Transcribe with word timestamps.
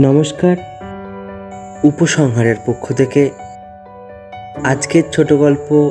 নমস্কার। 0.00 0.56
উপসংহারের 1.84 2.56
পক্ষ 2.66 2.92
থেকে 2.92 3.30
আজকের 4.64 5.02
ছোট 5.12 5.32
গল্প 5.32 5.90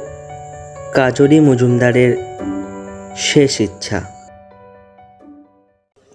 কাজরি 0.93 1.39
মজুমদারের 1.39 2.17
শেষ 3.15 3.61
ইচ্ছা। 3.61 4.01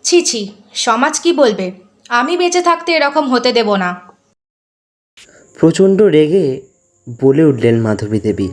ছি 0.03 0.23
ছি 0.23 0.55
সমাজ 0.75 1.21
কি 1.21 1.33
বলবে? 1.33 1.73
আমি 2.09 2.37
বেঁচে 2.37 2.63
থাকতে 2.63 2.93
এরকম 2.93 3.29
হতে 3.29 3.53
দেব 3.53 3.77
না। 3.77 4.01
প্রচণ্ড 5.61 6.03
রেগে 6.03 6.61
বলে 7.23 7.45
উঠলেন 7.45 7.81
মাধবী 7.81 8.21
দেবী। 8.21 8.49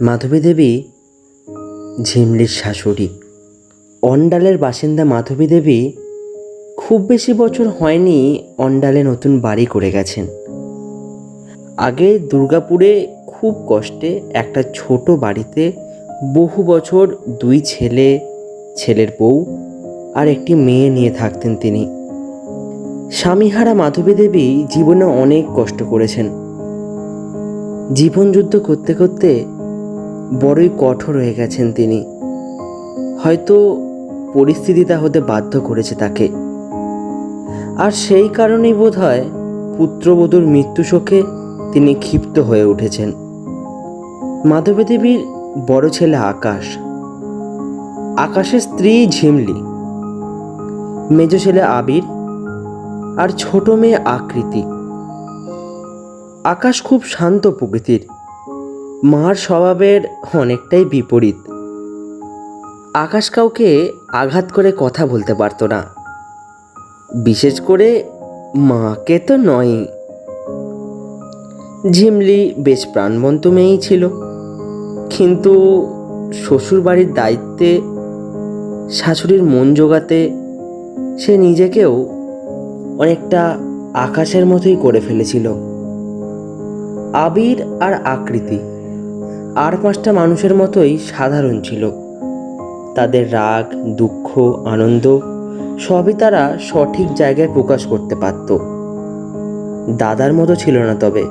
মাধবী 0.00 0.40
দেবী 0.40 0.82
ঝিমলির 2.02 2.48
শাশুড়ি। 2.48 3.20
অন্ডালের 4.02 4.58
বাসিন্দা 4.58 5.04
মাধবী 5.04 5.46
দেবী 5.46 5.92
খুব 6.88 7.00
বেশি 7.00 7.32
বছর 7.32 7.68
হয়নি 7.68 8.44
অন্ডালে 8.58 9.02
নতুন 9.02 9.40
বাড়ি 9.40 9.66
করে 9.66 9.90
গেছেন। 9.90 10.26
আগে 11.76 12.18
দুর্গাপুরে 12.18 13.16
খুব 13.26 13.54
কষ্টে 13.68 14.20
একটা 14.32 14.62
ছোট 14.74 15.10
বাড়িতে 15.10 15.72
বহু 16.34 16.62
বছর 16.62 17.16
দুই 17.40 17.60
ছেলে, 17.64 18.20
ছেলের 18.76 19.08
বউ 19.20 19.46
আর 20.14 20.28
একটি 20.28 20.54
মেয়ে 20.54 20.90
নিয়ে 20.90 21.10
থাকতেন 21.10 21.56
তিনি। 21.56 21.88
স্বামীহারা 23.12 23.74
মাধবী 23.74 24.14
দেবী 24.14 24.64
জীবনে 24.70 25.04
অনেক 25.04 25.44
কষ্ট 25.56 25.82
করেছেন। 25.82 26.26
জীবনযুদ্ধ 27.94 28.56
করতে 28.56 28.94
করতে 28.94 29.44
বড়ই 30.40 30.68
কঠোর 30.78 31.16
হয়ে 31.16 31.34
গেছেন 31.34 31.72
তিনি। 31.72 32.04
হয়তো 33.24 33.76
পরিস্থিতিটা 34.32 34.98
হতে 34.98 35.20
বাধ্য 35.20 35.60
করেছে 35.60 35.94
তাকে। 35.94 36.28
আর 37.82 37.90
সেই 37.90 38.28
কারণেই 38.28 38.74
বোধ 38.74 38.98
হয় 38.98 39.24
পুত্রবধূর 39.78 40.42
মৃত্যু 40.46 40.82
শোকে 40.84 41.22
তিনি 41.72 41.94
ক্ষিপ্ত 41.94 42.38
হয়ে 42.38 42.64
উঠেছেন। 42.64 43.12
মাধবী 44.44 44.84
দেবীর 44.84 45.20
বড় 45.66 45.88
ছেলে 45.88 46.16
আকাশ। 46.16 46.64
আকাশের 48.18 48.60
স্ত্রী 48.60 49.06
ঝিমলি। 49.06 49.62
মেজ 51.14 51.42
ছেলে 51.42 51.62
আবির 51.62 52.02
আর 53.18 53.28
ছোট 53.28 53.70
মেয়ে 53.70 53.96
আকৃতি। 53.96 54.62
আকাশ 56.44 56.82
খুব 56.82 57.02
শান্ত 57.04 57.46
প্রকৃতির। 57.46 58.06
মার 59.04 59.34
স্বভাবের 59.34 60.00
অনেকটাই 60.34 60.84
বিপরীত। 60.84 61.36
আকাশ 62.94 63.30
কাউকে 63.30 63.92
আঘাত 64.12 64.44
করে 64.54 64.72
কথা 64.78 65.06
বলতে 65.06 65.34
পারতো 65.34 65.66
না। 65.66 66.01
বিশেষ 67.14 67.60
করে 67.60 68.04
মাকে 68.54 69.18
তো 69.18 69.36
নয় 69.36 69.84
ঝিমলি 71.90 72.54
বেশ 72.58 72.86
প্রাণবন্ত 72.92 73.46
মেয়েই 73.46 73.78
ছিল। 73.78 74.08
কিন্তু 75.10 75.86
শ্বশুরবাড়ির 76.32 77.14
দায়িত্বে 77.14 77.80
শাশুড়ির 78.90 79.42
মন 79.42 79.74
জোগাতে 79.74 80.30
সে 81.18 81.38
নিজেকেও 81.38 82.06
অনেকটা 82.98 83.56
আকাশের 83.94 84.46
মতোই 84.46 84.76
করে 84.82 85.00
ফেলেছিল। 85.00 85.52
আবির 87.12 87.62
আর 87.80 87.92
আকৃতি 87.92 88.58
আর 89.54 89.72
পাঁচটা 89.82 90.12
মানুষের 90.12 90.54
মতোই 90.54 90.98
সাধারণ 90.98 91.60
ছিল। 91.60 91.90
তাদের 92.94 93.32
রাগ, 93.32 93.76
দুঃখ, 93.86 94.38
আনন্দ 94.66 95.20
সবই 95.88 96.12
তারা 96.12 96.58
সঠিক 96.60 97.14
জায়গায় 97.14 97.48
প্রকাশ 97.52 97.86
করতে 97.86 98.14
পারত। 98.14 98.58
দাদার 99.98 100.32
মতো 100.32 100.54
ছিল 100.54 100.78
না 100.78 100.94
তবে। 100.94 101.24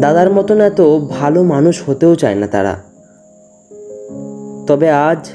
দাদার 0.00 0.32
মতন 0.32 0.60
এত 0.60 0.80
ভালো 1.10 1.42
মানুষ 1.42 1.88
হতেও 1.88 2.14
চায় 2.14 2.34
না 2.34 2.46
তারা। 2.46 2.74
তবে 4.66 4.90
আজ 4.90 5.30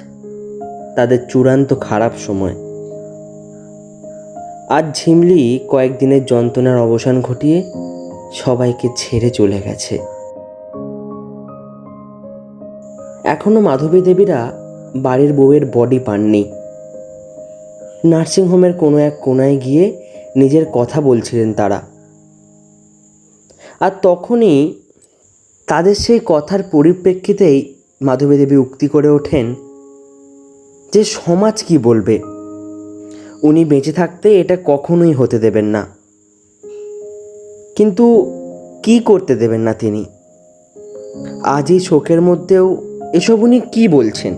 তাদের 0.96 1.20
চূড়ান্ত 1.30 1.76
খারাপ 1.82 2.12
সময়। 2.18 2.56
আজ 4.70 4.86
ঝিমলি 4.96 5.60
কয়েকদিনের 5.68 6.26
যন্ত্রণার 6.26 6.78
অবসান 6.78 7.22
ঘটিয়ে 7.22 7.72
সবাইকে 8.34 8.88
ছেড়ে 8.98 9.30
চলে 9.30 9.62
গেছে। 9.66 9.98
এখনও 13.24 13.60
মাধবী 13.60 14.02
দেবীরা 14.02 14.52
বাড়ির 14.96 15.34
বউয়ের 15.34 15.62
বডি 15.74 16.00
পাননি। 16.00 16.52
নার্সিংহোমের 18.06 18.74
কোনো 18.74 18.98
এক 18.98 19.18
কোনায় 19.22 19.58
গিয়ে 19.58 20.02
নিজের 20.36 20.66
কথা 20.74 21.02
বলছিলেন 21.02 21.54
তারা। 21.54 21.82
আর 23.80 23.92
তখনই 24.02 24.76
তাদের 25.68 25.96
সেই 25.96 26.20
কথার 26.26 26.64
পরিপ্রেক্ষিতেই 26.64 27.76
মাধবী 28.02 28.38
দেবী 28.38 28.56
উক্তি 28.56 28.88
করে 28.88 29.10
ওঠেন 29.10 29.56
যে 30.94 31.04
সমাজ 31.04 31.64
কি 31.64 31.78
বলবে? 31.78 32.20
উনি 33.42 33.66
বেঁচে 33.66 33.92
থাকতে 33.92 34.40
এটা 34.40 34.58
কখনোই 34.66 35.14
হতে 35.14 35.40
দেবেন 35.40 35.66
না। 35.66 35.86
কিন্তু 37.76 38.32
কি 38.84 39.00
করতে 39.00 39.36
দেবেন 39.36 39.62
না 39.62 39.74
তিনি? 39.74 40.06
আজ 41.44 41.72
এই 41.72 41.80
শোকের 41.80 42.22
মধ্যেও 42.22 42.78
এসব 43.14 43.44
উনি 43.44 43.60
কি 43.60 43.88
বলছেন? 43.88 44.36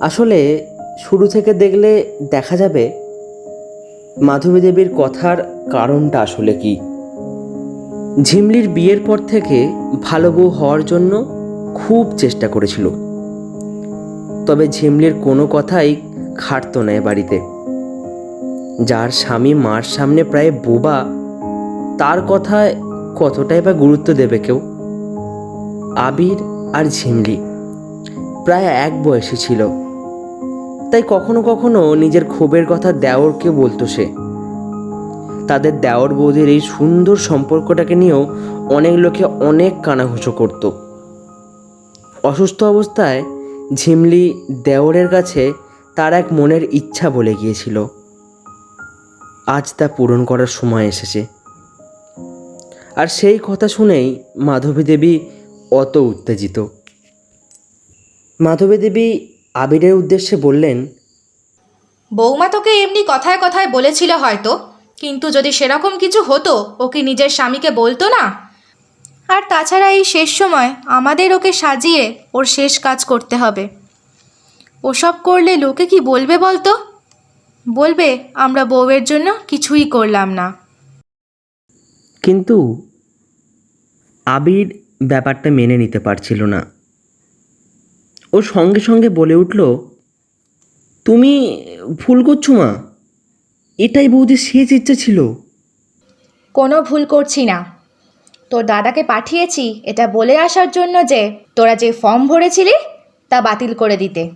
আসলে 0.00 0.66
শুরু 0.98 1.26
থেকে 1.26 1.54
দেখলে 1.54 2.18
দেখা 2.30 2.56
যাবে 2.56 2.92
মাধবী 4.22 4.60
দেবীর 4.60 4.90
কথার 4.98 5.36
কারণটা 5.72 6.20
আসলে 6.20 6.52
কি। 6.52 6.80
ঝিমলির 8.22 8.68
বিয়ের 8.68 9.00
পর 9.06 9.18
থেকে 9.18 9.68
ভালো 10.02 10.32
বউ 10.32 10.48
হওয়ার 10.48 10.84
জন্য 10.84 11.26
খুব 11.74 12.12
চেষ্টা 12.16 12.48
করেছিল। 12.48 12.90
তবে 14.46 14.68
ঝিমলির 14.68 15.14
কোনো 15.14 15.46
কথাই 15.46 15.96
খাটতো 16.36 16.82
না 16.82 16.92
এ 16.92 17.00
বাড়িতে। 17.00 17.40
যার 18.84 19.10
স্বামী 19.10 19.54
মার 19.54 19.82
সামনে 19.82 20.24
প্রায় 20.24 20.50
বোবা, 20.50 21.04
তার 21.98 22.20
কথায় 22.28 22.74
কতটাই 23.16 23.60
বা 23.60 23.72
গুরুত্ব 23.72 24.12
দেবে 24.12 24.38
কেউ? 24.38 24.60
আবির 25.96 26.36
আর 26.72 26.84
ঝিমলি 26.84 27.36
প্রায় 28.44 28.64
এক 28.64 29.02
বয়সী 29.02 29.36
ছিল। 29.36 29.81
তাই 30.92 31.02
কখনো 31.08 31.42
কখনো 31.42 31.94
নিজের 31.94 32.24
ক্ষোভের 32.24 32.66
কথা 32.66 32.92
দেওরকে 32.92 33.50
বলতো 33.50 33.86
সে। 33.86 34.06
তাদের 35.48 35.80
দেওর 35.80 36.14
বৌদির 36.14 36.48
এই 36.48 36.60
সুন্দর 36.60 37.16
সম্পর্কটাকে 37.16 37.94
নিয়েও 37.94 38.26
অনেক 38.70 38.94
লোকে 38.94 39.24
অনেক 39.24 39.82
কানাঘুষো 39.82 40.32
করত। 40.32 40.70
অসুস্থ 42.22 42.62
অবস্থায় 42.62 43.22
ঝিমলি 43.74 44.34
দেওরের 44.64 45.08
কাছে 45.08 45.52
তার 45.96 46.12
এক 46.12 46.24
মনের 46.32 46.74
ইচ্ছা 46.74 47.10
বলে 47.10 47.34
গিয়েছিল। 47.34 47.86
আজ 49.46 49.74
তা 49.74 49.88
পূরণ 49.88 50.24
করার 50.24 50.46
সময় 50.46 50.86
এসেছে। 50.86 51.26
আর 52.96 53.06
সেই 53.06 53.38
কথা 53.42 53.68
শুনেই 53.68 54.22
মাধবী 54.36 54.84
দেবী 54.84 55.18
অত 55.70 55.96
উত্তেজিত। 55.96 56.66
মাধবী 58.40 58.76
দেবী 58.76 59.31
আবিরের 59.54 59.94
উদ্দেশ্যে 59.94 60.36
বললেন 60.36 60.78
বৌমা 62.12 62.48
তোকে 62.48 62.70
এমনি 62.82 63.02
কথায় 63.08 63.38
কথায় 63.42 63.68
বলেছিল 63.70 64.10
হয়তো 64.12 64.52
কিন্তু 64.98 65.30
যদি 65.30 65.52
সেরকম 65.52 65.98
কিছু 65.98 66.22
হতো 66.22 66.76
ও 66.78 66.88
কি 66.88 67.02
নিজের 67.02 67.28
স্বামীকে 67.28 67.70
বলতো 67.70 68.08
না? 68.08 68.24
আর 69.28 69.42
তাছাড়া 69.48 69.88
এই 69.90 70.04
শেষ 70.04 70.28
সময় 70.36 70.74
আমাদের 70.86 71.32
ওকে 71.32 71.52
সাজিয়ে 71.52 72.04
ওর 72.34 72.44
শেষ 72.44 72.72
কাজ 72.78 73.04
করতে 73.04 73.36
হবে। 73.36 73.68
ওসব 74.84 75.14
করলে 75.22 75.56
লোকে 75.56 75.86
কি 75.86 76.00
বলবে 76.00 76.38
বলতো? 76.38 76.72
বলবে 77.66 78.08
আমরা 78.34 78.64
বউয়ের 78.64 79.04
জন্য 79.04 79.28
কিছুই 79.48 79.84
করলাম 79.84 80.28
না। 80.30 80.46
কিন্তু 82.22 82.56
আবির 84.26 84.66
ব্যাপারটা 85.02 85.50
মেনে 85.50 85.76
নিতে 85.76 85.98
পারছিল 86.00 86.44
না। 86.44 86.60
ও 88.32 88.42
সঙ্গে 88.42 88.80
সঙ্গে 88.80 89.08
বলে 89.08 89.34
উঠল 89.34 89.76
তুমি 91.04 91.32
ভুল 92.00 92.24
করছ 92.24 92.50
মা। 92.50 92.82
এটাই 93.78 94.08
বৌদির 94.08 94.36
শেষ 94.36 94.72
ইচ্ছা 94.72 94.94
ছিল। 94.94 95.32
কোনো 96.54 96.82
ভুল 96.82 97.04
করছি 97.04 97.44
না। 97.44 97.64
তোর 98.50 98.66
দাদাকে 98.66 99.02
পাঠিয়েছি 99.02 99.80
এটা 99.84 100.06
বলে 100.06 100.36
আসার 100.38 100.70
জন্য 100.70 101.06
যে 101.06 101.38
তোরা 101.56 101.74
যে 101.74 101.92
ফর্ম 101.92 102.28
ভরেছিলি 102.28 102.72
তা 103.28 103.40
বাতিল 103.40 103.74
করে 103.74 103.96
দিতে। 103.96 104.30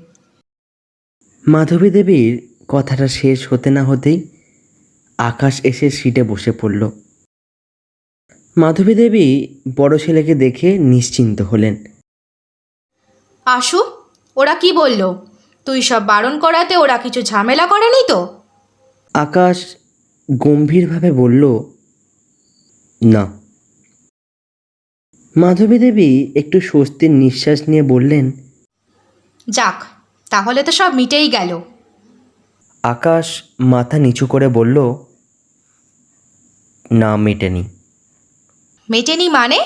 মাধবী 1.48 1.90
দেবীর 1.90 2.48
কথাটা 2.68 3.08
শেষ 3.08 3.52
হতে 3.52 3.70
না 3.70 3.84
হতেই 3.84 4.28
আকাশ 5.18 5.64
এসে 5.64 5.90
সিটে 5.90 6.22
বসে 6.22 6.52
পড়ল। 6.52 6.90
মাধবী 8.56 8.94
দেবী 8.94 9.26
বড় 9.76 9.98
ছেলেকে 9.98 10.34
দেখে 10.34 10.78
নিশ্চিন্ত 10.78 11.42
হলেন। 11.42 11.84
আশু 13.46 13.80
ওরা 14.36 14.54
কি 14.54 14.72
বলল? 14.72 15.14
তুই 15.64 15.82
সব 15.82 16.02
বারণ 16.06 16.38
করাতে 16.38 16.76
ওরা 16.76 16.98
কিছু 16.98 17.22
ঝামেলা 17.22 17.66
করেনি 17.66 18.02
তো? 18.08 18.42
আকাশ 19.14 19.76
গম্ভীরভাবে 20.30 21.12
বলল 21.12 21.42
না। 23.04 23.24
মাধবী 25.36 25.78
দেবী 25.78 26.32
একটু 26.34 26.60
স্বস্তির 26.60 27.10
নিঃশ্বাস 27.10 27.68
নিয়ে 27.68 27.82
বললেন 27.82 28.32
যাক 29.48 29.84
তাহলে 30.30 30.62
তো 30.62 30.72
সব 30.72 30.94
মিটেই 30.94 31.28
গেল। 31.28 31.60
আকাশ 32.82 33.42
মাথা 33.60 33.98
নিচু 33.98 34.26
করে 34.26 34.48
বলল 34.48 34.76
না 36.90 37.16
মেটেনি। 37.16 37.64
মেটেনি 38.90 39.28
মানে? 39.28 39.58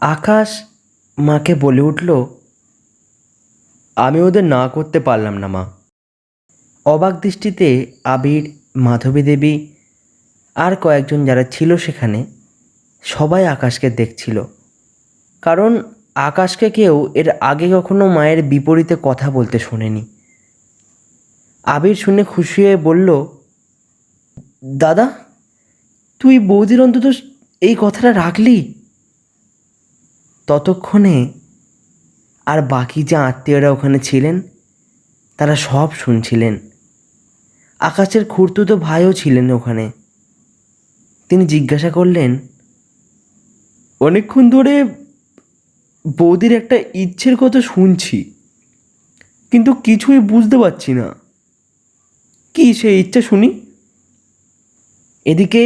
আকাশ 0.00 0.62
মাকে 1.18 1.54
বলে 1.54 1.80
উঠল 1.80 2.26
আমি 4.00 4.20
ওদের 4.20 4.44
না 4.44 4.68
করতে 4.68 5.00
পারলাম 5.00 5.36
না, 5.36 5.46
মা। 5.46 5.70
অবাক 6.86 7.20
দৃষ্টিতে 7.20 7.92
আবির, 8.04 8.58
মাধবী 8.76 9.22
দেবী 9.22 9.66
আর 10.54 10.76
কয়েকজন 10.76 11.24
যারা 11.24 11.42
ছিল 11.42 11.76
সেখানে 11.76 12.26
সবাই 13.02 13.46
আকাশকে 13.46 13.90
দেখছিল। 13.90 14.44
কারণ 15.42 15.82
আকাশকে 16.14 16.70
কেউ 16.70 17.12
এর 17.14 17.30
আগে 17.30 17.70
কখনো 17.72 18.08
মায়ের 18.08 18.42
বিপরীতে 18.42 18.96
কথা 19.02 19.30
বলতে 19.30 19.58
শোনেনি। 19.58 20.06
আবির 21.62 21.94
শুনে 21.94 22.24
খুশি 22.24 22.64
হয়ে 22.64 22.76
বলল, 22.76 23.26
দাদা, 24.64 25.10
তুই 26.18 26.38
বৌদির 26.38 26.80
অন্তত 26.80 27.06
এই 27.60 27.76
কথাটা 27.80 28.12
রাখলি? 28.12 28.74
ততক্ষণে 30.46 31.32
আর 32.46 32.58
বাকি 32.74 33.00
যে 33.02 33.16
আত্মীয়রা 33.28 33.68
ওখানে 33.70 33.98
ছিলেন, 33.98 34.36
তারা 35.38 35.54
সব 35.68 35.88
শুনছিলেন। 35.92 36.54
আকাশের 37.80 38.24
খুঁড়তুতো 38.24 38.74
ভাইও 38.76 39.12
ছিলেন 39.12 39.46
ওখানে। 39.50 39.84
তিনি 41.30 41.44
জিজ্ঞাসা 41.46 41.90
করলেন, 41.90 42.30
অনেকক্ষণ 44.00 44.44
ধরে 44.50 44.74
বৌদির 46.04 46.52
একটা 46.52 46.76
ইচ্ছের 46.94 47.34
কথা 47.36 47.60
শুনছি, 47.72 48.18
কিন্তু 49.52 49.70
কিছুই 49.86 50.20
বুঝতে 50.30 50.56
পারছি 50.58 50.90
না। 50.92 51.06
কি 52.54 52.66
সেই 52.74 52.96
ইচ্ছা 53.00 53.20
শুনি? 53.20 53.48
এদিকে 55.26 55.62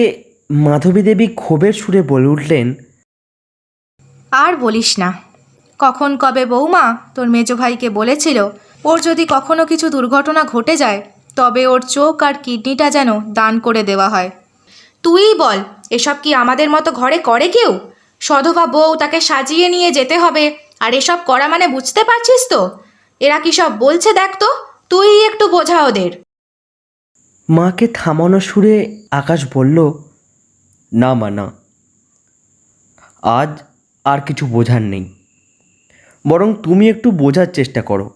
মাধবী 0.65 1.03
দেবী 1.03 1.27
ক্ষোভের 1.41 1.75
সুরে 1.81 2.01
বলে 2.03 2.29
উঠলেন, 2.35 2.67
আর 4.33 4.53
বলিস 4.57 4.91
না 4.99 5.09
কখন 5.79 6.17
কবে 6.17 6.47
বৌমা? 6.47 6.97
তোর 7.15 7.29
মেজো 7.29 7.57
ভাইকে 7.57 7.91
বলেছিল, 7.91 8.49
ওর 8.85 9.01
যদি 9.01 9.27
কখনো 9.27 9.67
কিছু 9.67 9.91
দুর্ঘটনা 9.91 10.45
ঘটে 10.45 10.77
যায়, 10.77 11.11
তবে 11.37 11.67
ওর 11.67 11.81
চোখ 11.81 12.23
আর 12.23 12.35
কিডনিটা 12.35 12.91
যেন 12.91 13.21
দান 13.33 13.61
করে 13.61 13.83
দেওয়া 13.83 14.09
হয়। 14.09 14.31
তুই 15.03 15.35
বল, 15.35 15.59
এসব 15.91 16.15
কি 16.23 16.35
আমাদের 16.35 16.71
মতো 16.71 16.93
ঘরে 16.93 17.19
করে 17.19 17.49
কেউ? 17.49 17.79
সধবা 18.21 18.67
বউ 18.67 18.97
তাকে 18.97 19.21
সাজিয়ে 19.21 19.69
নিয়ে 19.69 19.91
যেতে 19.91 20.19
হবে, 20.19 20.59
আর 20.81 20.95
এসব 20.95 21.19
করা 21.27 21.49
মানে 21.49 21.69
বুঝতে 21.69 22.05
পারছিস 22.05 22.49
তো? 22.51 22.79
এরা 23.21 23.39
কি 23.41 23.53
সব 23.53 23.79
বলছে 23.79 24.13
দেখ 24.13 24.37
তো, 24.41 24.47
তুই 24.89 25.25
একটু 25.25 25.49
বোঝা 25.49 25.85
ওদের। 25.85 26.13
মাকে 27.51 27.87
থামানো 27.89 28.41
সুরে 28.41 29.07
আকাশ 29.11 29.47
বলল, 29.55 29.93
না, 30.93 31.15
মা, 31.15 31.31
না। 31.31 31.53
আজ 33.23 33.63
আর 34.05 34.21
কিছু 34.21 34.47
বোঝার 34.47 34.83
নেই। 34.83 35.14
বরং 36.27 36.55
তুমি 36.63 36.89
একটু 36.89 37.11
বোঝার 37.11 37.47
চেষ্টা 37.47 37.83
করো। 37.83 38.11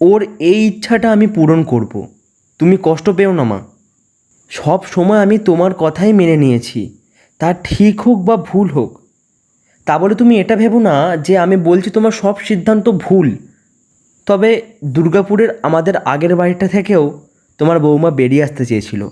ওর 0.00 0.26
এই 0.38 0.66
ইচ্ছাটা 0.66 1.12
আমি 1.12 1.26
পূরণ 1.26 1.64
করব। 1.64 2.08
তুমি 2.58 2.76
কষ্ট 2.82 3.10
পেও 3.10 3.32
না, 3.32 3.44
মা। 3.44 3.62
সব 4.48 4.84
সময় 4.84 5.18
আমি 5.18 5.38
তোমার 5.38 5.74
কথাই 5.74 6.12
মেনে 6.12 6.36
নিয়েছি। 6.36 6.98
তা 7.38 7.54
ঠিক 7.64 8.00
হোক 8.00 8.18
বা 8.18 8.36
ভুল 8.36 8.68
হোক। 8.68 9.00
তা 9.86 9.98
বলে 9.98 10.14
তুমি 10.14 10.40
এটা 10.40 10.56
ভেবো 10.56 10.80
না 10.80 11.16
যে 11.16 11.38
আমি 11.38 11.56
বলছি 11.56 11.90
তোমার 11.90 12.10
সব 12.10 12.34
সিদ্ধান্ত 12.40 12.88
ভুল। 12.88 13.36
তবে 14.26 14.62
দুর্গাপুরের 14.84 15.48
আমাদের 15.62 15.96
আগের 15.96 16.36
বাড়িটা 16.36 16.68
থেকেও 16.68 17.20
তোমার 17.58 17.78
বৌমা 17.78 18.10
বেরিয়ে 18.10 18.44
আসতে 18.44 18.66
চেয়েছিল। 18.66 19.08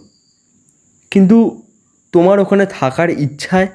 কিন্তু 1.11 1.63
তোমার 2.13 2.39
ওখানে 2.39 2.67
থাকার 2.67 3.11
ইচ্ছায় 3.11 3.69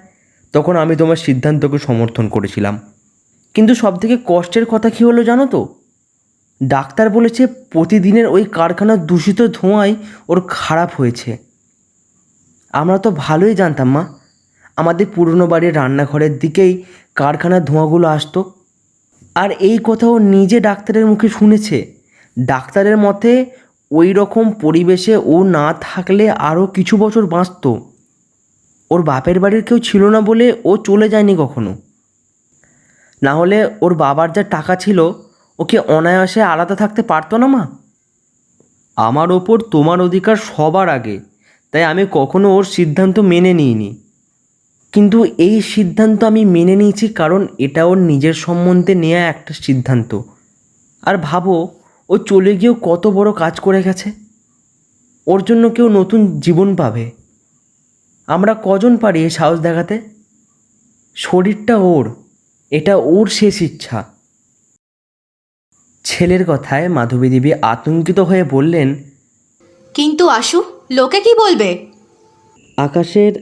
তখন 0.53 0.75
আমি 0.75 0.95
তোমার 0.95 1.15
সিদ্ধান্তকে 1.15 1.77
সমর্থন 1.77 2.27
করেছিলাম। 2.27 2.79
কিন্তু 3.53 3.75
সবথেকে 3.75 4.17
কষ্টের 4.25 4.65
কথা 4.65 4.89
কী 4.89 5.03
হলো 5.03 5.23
জানো 5.23 5.45
তো? 5.45 5.75
ডাক্তার 6.63 7.09
বলেছে 7.09 7.47
প্রতিদিনের 7.47 8.27
ওই 8.27 8.43
কারখানার 8.43 9.05
দূষিত 9.05 9.41
ধোঁয়ায় 9.41 9.95
ওর 10.29 10.41
খারাপ 10.47 10.91
হয়েছে। 10.97 11.37
আমরা 12.73 12.97
তো 12.97 13.11
ভালোই 13.11 13.55
জানতাম 13.55 13.89
মা। 13.89 14.05
আমাদের 14.75 15.07
পুরনো 15.15 15.47
বাড়ির 15.47 15.75
রান্নাঘরের 15.75 16.39
দিকেই 16.39 16.83
কারখানার 17.15 17.65
ধোঁয়াগুলো 17.65 18.07
আসতো। 18.07 18.53
আর 19.35 19.51
এই 19.51 19.79
কথা 19.83 20.07
ও 20.07 20.17
নিজে 20.17 20.59
ডাক্তারের 20.59 21.05
মুখে 21.05 21.29
শুনেছে। 21.29 21.93
ডাক্তারের 22.39 22.97
মতে 22.97 23.45
ওই 23.91 24.13
রকম 24.13 24.51
পরিবেশে 24.51 25.17
ও 25.17 25.43
না 25.43 25.75
থাকলে 25.81 26.29
আরও 26.29 26.67
কিছু 26.67 26.97
বছর 26.97 27.25
বাঁচত। 27.25 27.75
ওর 28.91 29.03
বাপের 29.03 29.39
বাড়ির 29.39 29.63
কেউ 29.63 29.79
ছিল 29.79 30.09
না 30.09 30.21
বলে 30.21 30.61
ও 30.65 30.77
চলে 30.77 31.09
যায়নি 31.09 31.35
কখনো। 31.39 31.75
না 33.23 33.35
হলে 33.35 33.69
ওর 33.81 33.95
বাবার 33.95 34.33
যা 34.33 34.43
টাকা 34.43 34.75
ছিল 34.75 35.11
ওকে 35.59 35.79
অনায়াসে 35.79 36.41
আলাদা 36.41 36.75
থাকতে 36.75 37.01
পারতো 37.01 37.37
না 37.37 37.47
মা? 37.47 37.67
আমার 38.95 39.31
ওপর 39.31 39.61
তোমার 39.61 40.01
অধিকার 40.01 40.35
সবার 40.35 40.89
আগে, 40.89 41.19
তাই 41.71 41.83
আমি 41.83 42.05
কখনো 42.11 42.55
ওর 42.55 42.63
সিদ্ধান্ত 42.63 43.19
মেনে 43.19 43.53
নিইনি। 43.53 44.01
কিন্তু 44.91 45.25
এই 45.37 45.61
সিদ্ধান্ত 45.61 46.23
আমি 46.23 46.45
মেনে 46.45 46.75
নিয়েছি 46.75 47.07
কারণ 47.07 47.47
এটা 47.57 47.85
ওর 47.85 47.97
নিজের 47.97 48.33
সম্বন্ধে 48.33 48.95
নেওয়া 48.95 49.21
একটা 49.21 49.53
সিদ্ধান্ত। 49.53 50.21
আর 51.01 51.17
ভাবো, 51.17 51.79
ও 52.09 52.17
চলে 52.17 52.57
গিয়েও 52.57 52.73
কত 52.73 53.07
বড় 53.07 53.33
কাজ 53.33 53.59
করে 53.59 53.83
গেছে। 53.83 54.11
ওর 55.27 55.43
জন্য 55.43 55.69
কেউ 55.69 55.89
নতুন 55.89 56.39
জীবন 56.39 56.75
পাবে। 56.75 57.11
আমরা 58.27 58.55
কজন 58.63 58.97
পারি 58.97 59.23
এই 59.23 59.29
সাহস 59.29 59.59
দেখাতে? 59.59 60.01
শরীরটা 61.15 61.77
ওর। 61.77 62.26
এটা 62.71 62.95
ওর 62.95 63.27
শেষ 63.27 63.61
ইচ্ছা। 63.61 64.13
ছেলের 66.03 66.45
কথায় 66.45 66.89
মাধবী 66.89 67.29
দেবী 67.29 67.51
আতঙ্কিত 67.61 68.19
হয়ে 68.19 68.43
বললেন 68.43 68.95
কিন্তু 69.93 70.27
আশু 70.27 70.63
লোকে 70.91 71.19
কি 71.19 71.35
বলবে? 71.35 71.85
আকাশের 72.77 73.33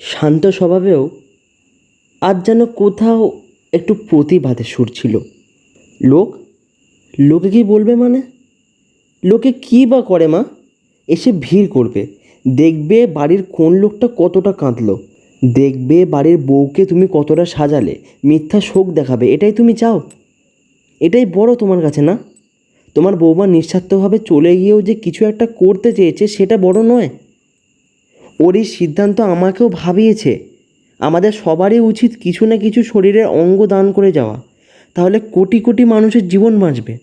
শান্ত 0.00 0.46
স্বভাবেও 0.46 1.10
আজ 2.20 2.46
যেন 2.46 2.66
কোথাও 2.66 3.40
একটু 3.72 3.94
প্রতিবাদে 3.94 4.64
সুর 4.64 4.90
ছিল। 4.94 5.18
লোক? 6.04 6.36
লোকে 7.20 7.50
কি 7.50 7.64
বলবে 7.64 7.94
মানে? 7.94 8.22
লোকে 9.24 9.52
কি 9.52 9.86
বা 9.86 10.02
করে 10.02 10.26
মা? 10.26 10.44
এসে 11.08 11.32
ভিড় 11.40 11.66
করবে। 11.66 12.06
দেখবে 12.48 13.06
বাড়ির 13.06 13.42
কোন 13.42 13.72
লোকটা 13.72 14.08
কতটা 14.16 14.52
কাঁদলো। 14.52 14.98
দেখবে 15.52 16.04
বাড়ির 16.04 16.38
বউকে 16.38 16.86
তুমি 16.86 17.06
কতটা 17.12 17.44
সাজালে, 17.44 17.98
মিথ্যা 18.24 18.60
শোক 18.60 18.90
দেখাবে, 18.90 19.32
এটাই 19.32 19.52
তুমি 19.52 19.74
চাও? 19.74 20.00
এটাই 21.00 21.26
বড় 21.26 21.54
তোমার 21.54 21.82
কাছে 21.82 22.02
না? 22.02 22.18
তোমার 22.94 23.16
বৌমা 23.16 23.46
নিঃস্বার্থভাবে 23.46 24.18
চলে 24.18 24.56
গিয়েও 24.56 24.82
যে 24.82 24.94
কিছু 24.94 25.24
একটা 25.24 25.46
করতে 25.46 25.92
চেয়েছে, 25.92 26.26
সেটা 26.26 26.56
বড় 26.56 26.82
নয়। 26.82 27.08
ওর 28.40 28.56
এই 28.56 28.64
সিদ্ধান্ত 28.64 29.20
আমাকেও 29.20 29.68
ভাবিয়েছে। 29.68 30.38
আমাদের 30.98 31.32
সবারই 31.32 31.80
উচিত 31.80 32.12
কিছু 32.20 32.46
না 32.46 32.56
কিছু 32.56 32.82
শরীরের 32.82 33.26
অঙ্গ 33.26 33.66
দান 33.66 33.92
করে 33.92 34.12
যাওয়া। 34.12 34.42
তাহলে 34.94 35.20
কোটি 35.20 35.60
কোটি 35.60 35.84
মানুষের 35.84 36.28
জীবন 36.28 36.60
বাঁচবে। 36.60 36.98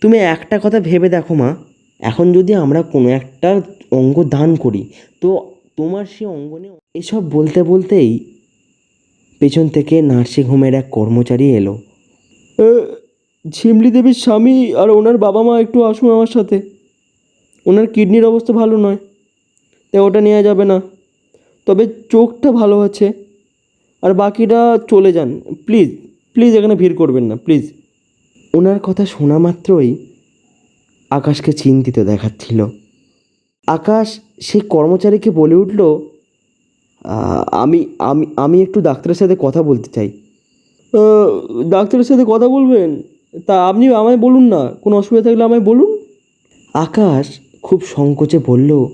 তুমি 0.00 0.18
একটা 0.18 0.60
কথা 0.62 0.80
ভেবে 0.80 1.08
দেখো 1.08 1.34
মা, 1.34 1.56
এখন 2.00 2.32
যদি 2.32 2.54
আমরা 2.54 2.82
কোনো 2.82 3.08
একটা 3.08 3.60
অঙ্গ 3.90 4.24
দান 4.24 4.56
করি, 4.56 4.88
তো 5.20 5.54
তোমার 5.76 6.06
সে 6.18 6.26
অঙ্গ 6.26 6.58
নিয়ে 6.58 6.81
এসব 6.94 7.30
বলতে 7.30 7.62
বলতেই 7.62 8.10
পেছন 9.40 9.68
থেকে 9.68 10.02
নার্সিংহোমের 10.02 10.74
এক 10.74 10.86
কর্মচারী 10.90 11.46
এলো। 11.50 11.78
ঝিমলি 13.50 13.90
দেবীর 13.90 14.14
স্বামী 14.14 14.72
আর 14.74 14.90
ওনার 14.90 15.18
বাবা 15.18 15.42
মা 15.42 15.60
একটু 15.60 15.84
আসুন 15.84 16.10
আমার 16.10 16.26
সাথে। 16.26 16.56
ওনার 17.66 17.86
কিডনির 17.86 18.24
অবস্থা 18.24 18.52
ভালো 18.52 18.76
নয় 18.76 18.96
তাই 19.92 20.00
ওটা 20.00 20.20
নেওয়া 20.20 20.42
যাবে 20.42 20.64
না। 20.64 20.82
তবে 21.66 21.86
চোখটা 22.10 22.52
ভালো 22.52 22.80
আছে 22.80 23.12
আর 24.02 24.14
বাকিটা 24.14 24.78
চলে 24.90 25.12
যান। 25.12 25.40
প্লিজ 25.66 25.88
প্লিজ 26.34 26.56
এখানে 26.56 26.74
ভিড় 26.74 26.94
করবেন 26.94 27.24
না 27.24 27.36
প্লিজ। 27.36 27.72
ওনার 28.54 28.80
কথা 28.80 29.06
শোনা 29.06 29.38
মাত্রই 29.38 29.96
আকাশকে 31.10 31.52
চিন্তিত 31.52 31.98
দেখাচ্ছিল। 31.98 32.66
আকাশ 33.66 34.18
সেই 34.40 34.60
কর্মচারীকে 34.60 35.30
বলে 35.30 35.54
উঠল 35.54 35.80
"আহ, 35.82 36.00
আমি 37.52 37.86
আমি 37.98 38.26
আমি 38.36 38.62
একটু 38.62 38.80
ডাক্তারের 38.80 39.14
সাথে 39.14 39.36
কথা 39.40 39.62
বলতে 39.62 39.90
চাই। 39.90 40.08
"আহ, 40.92 41.62
ডাক্তারের 41.70 42.04
সাথে 42.04 42.24
কথা 42.28 42.48
বলবেন? 42.48 43.02
তা 43.46 43.66
আপনি 43.66 43.88
আমায় 43.88 44.16
বলুন 44.16 44.42
না 44.42 44.74
কোনো 44.82 44.96
অসুবিধা 44.98 45.30
থাকলে 45.30 45.44
আমায় 45.44 45.60
বলুন। 45.60 45.98
আকাশ 46.74 47.40
খুব 47.62 47.80
সংকোচে 47.86 48.38
বলল 48.46 48.86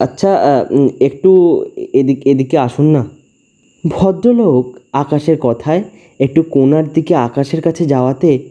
আচ্ছা 0.00 0.60
একটু 1.00 1.64
এদিক 1.92 2.26
এদিকে 2.26 2.58
আসুন 2.58 2.86
না। 2.86 3.04
ভদ্রলোক 3.90 4.78
আকাশের 4.92 5.36
কথায় 5.40 5.82
একটু 6.18 6.42
কোণার 6.42 6.92
দিকে 6.92 7.14
আকাশের 7.14 7.60
কাছে 7.60 7.86
যাওয়াতে 7.86 8.48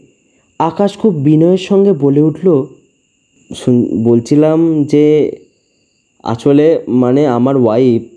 আকাশ 0.60 0.98
খুব 0.98 1.14
বিনয়ের 1.14 1.58
সঙ্গে 1.58 1.94
বলে 1.94 2.22
উঠল 2.22 2.66
শুন 3.56 4.04
বলছিলাম 4.04 4.84
যে 4.84 5.32
আসলে 6.24 6.84
মানে 6.88 7.28
আমার 7.28 7.58
ওয়াইফ 7.58 8.13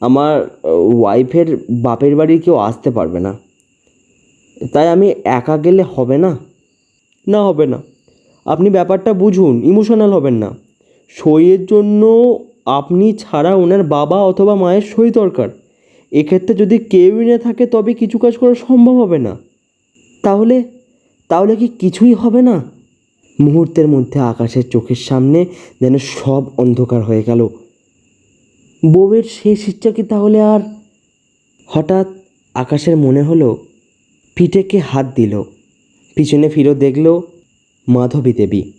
আমার 0.00 0.58
ওয়াইফের 0.64 1.64
বাপের 1.70 2.16
বাড়ির 2.16 2.42
কেউ 2.42 2.54
আসতে 2.54 2.90
পারবে 2.90 3.20
না। 3.20 3.38
তাই 4.72 4.88
আমি 4.88 5.14
একা 5.24 5.58
গেলে 5.58 5.82
হবে 5.82 6.18
না? 6.18 6.38
না, 7.28 7.44
হবে 7.44 7.66
না। 7.66 7.82
আপনি 8.44 8.70
ব্যাপারটা 8.70 9.12
বুঝুন 9.12 9.64
ইমোশনাল 9.64 10.12
হবেন 10.12 10.34
না। 10.34 10.50
সইয়ের 11.08 11.66
জন্য 11.66 12.38
আপনি 12.66 13.12
ছাড়া 13.12 13.54
ওনার 13.54 13.82
বাবা 13.82 14.22
অথবা 14.22 14.54
মায়ের 14.54 14.82
সই 14.82 15.10
দরকার। 15.10 15.48
এক্ষেত্রে 16.12 16.54
যদি 16.54 16.78
কেউই 16.78 17.26
না 17.26 17.38
থাকে, 17.38 17.66
তবে 17.66 17.94
কিছু 17.94 18.18
কাজ 18.18 18.36
করা 18.36 18.54
সম্ভব 18.54 18.92
হবে 18.92 19.18
না। 19.18 19.36
তাহলে 20.22 20.64
তাহলে 21.28 21.56
কি 21.56 21.68
কিছুই 21.68 22.14
হবে 22.14 22.42
না? 22.42 22.62
মুহূর্তের 23.40 23.88
মধ্যে 23.88 24.20
আকাশের 24.20 24.68
চোখের 24.68 24.96
সামনে 24.96 25.46
যেন 25.80 25.98
সব 25.98 26.44
অন্ধকার 26.56 27.02
হয়ে 27.02 27.22
গেল। 27.22 27.48
বউয়ের 28.84 29.22
শেষ 29.24 29.68
ইচ্ছা 29.68 29.90
কি 29.90 30.02
তাহলে 30.02 30.42
আর? 30.42 30.60
হঠাৎ 31.66 32.06
আকাশের 32.54 32.96
মনে 32.96 33.22
হলো 33.22 33.66
পিঠেকে 34.34 34.78
হাত 34.78 35.06
দিল। 35.16 35.42
পিছনে 36.14 36.48
ফিরে 36.48 36.74
দেখল 36.74 37.20
মাধবী 37.88 38.32
দেবী। 38.32 38.72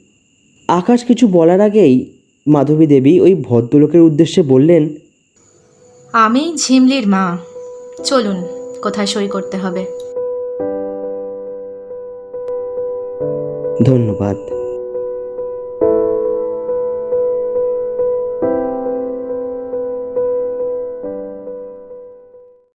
আকাশ 0.68 1.04
কিছু 1.04 1.28
বলার 1.28 1.62
আগেই 1.62 2.14
মাধবী 2.48 2.88
দেবী 2.88 3.20
ওই 3.20 3.36
ভদ্রলোকের 3.36 4.02
উদ্দেশ্যে 4.02 4.42
বললেন 4.42 4.96
আমি 6.14 6.54
ঝিমলির 6.58 7.08
মা। 7.08 7.38
চলুন 8.04 8.44
কোথায় 8.82 9.08
সই 9.08 9.28
করতে 9.28 9.58
হবে। 9.58 9.86
ধন্যবাদ। 13.84 14.59